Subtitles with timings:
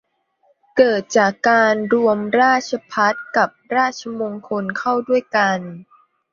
[0.77, 5.59] เกิดจากการรวมราชภัฏกับราชมงคลเข้าด้วยกัน